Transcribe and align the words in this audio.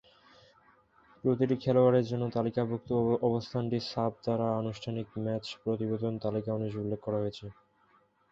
প্রতিটি 1.23 1.55
খেলোয়াড়ের 1.63 2.05
জন্য 2.05 2.23
তালিকাভুক্ত 2.35 2.89
অবস্থানটি 3.27 3.77
সাফ 3.91 4.13
দ্বারা 4.23 4.47
আনুষ্ঠানিক 4.61 5.07
ম্যাচ 5.17 5.45
প্রতিবেদনের 5.63 6.23
তালিকা 6.25 6.49
অনুযায়ী 6.53 6.81
উল্লেখ 6.83 6.99
করা 7.03 7.21
হয়েছে। 7.21 7.45